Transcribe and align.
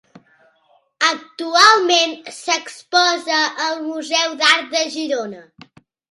Actualment 1.07 2.15
s'exposa 2.37 3.41
al 3.65 3.77
Museu 3.89 4.33
d'Art 4.39 4.73
de 4.77 4.81
Girona. 4.95 5.43